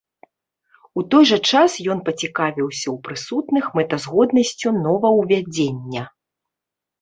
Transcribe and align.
У 1.01 1.01
той 1.11 1.23
жа 1.31 1.37
час 1.51 1.71
ён 1.93 1.99
пацікавіўся 2.07 2.87
ў 2.93 2.95
прысутных 3.09 3.69
мэтазгоднасцю 3.81 4.69
новаўвядзення. 4.87 6.03